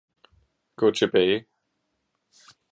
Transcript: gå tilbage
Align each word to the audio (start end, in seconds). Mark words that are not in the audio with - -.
gå 0.77 0.91
tilbage 0.91 1.45